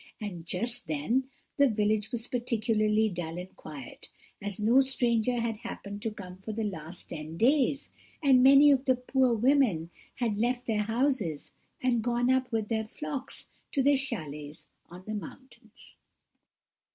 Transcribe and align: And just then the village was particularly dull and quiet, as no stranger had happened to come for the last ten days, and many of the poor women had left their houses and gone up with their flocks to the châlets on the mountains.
And 0.19 0.47
just 0.47 0.87
then 0.87 1.25
the 1.57 1.67
village 1.67 2.11
was 2.11 2.25
particularly 2.25 3.07
dull 3.07 3.37
and 3.37 3.55
quiet, 3.55 4.09
as 4.41 4.59
no 4.59 4.81
stranger 4.81 5.39
had 5.39 5.57
happened 5.57 6.01
to 6.01 6.09
come 6.09 6.37
for 6.37 6.51
the 6.53 6.63
last 6.63 7.09
ten 7.09 7.37
days, 7.37 7.91
and 8.23 8.41
many 8.41 8.71
of 8.71 8.85
the 8.85 8.95
poor 8.95 9.31
women 9.35 9.91
had 10.15 10.39
left 10.39 10.65
their 10.65 10.81
houses 10.81 11.51
and 11.83 12.01
gone 12.03 12.31
up 12.31 12.51
with 12.51 12.67
their 12.67 12.87
flocks 12.87 13.47
to 13.73 13.83
the 13.83 13.93
châlets 13.93 14.65
on 14.89 15.03
the 15.05 15.13
mountains. 15.13 15.95